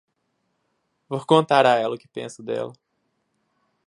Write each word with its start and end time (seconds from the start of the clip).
Vou 1.07 1.23
contar 1.31 1.63
a 1.67 1.75
ela 1.75 1.93
o 1.93 1.97
que 1.99 2.07
penso 2.07 2.41
dela! 2.41 2.73